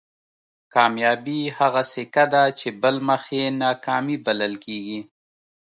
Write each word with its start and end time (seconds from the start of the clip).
کامیابي 0.73 1.39
هغه 1.57 1.81
سکه 1.93 2.25
ده 2.33 2.43
چې 2.59 2.67
بل 2.81 2.95
مخ 3.07 3.23
یې 3.37 3.45
ناکامي 3.63 4.17
بلل 4.25 4.53
کېږي. 4.65 4.99